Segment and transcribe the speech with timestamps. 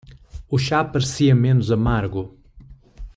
[0.49, 2.35] O chá parecia menos amargo.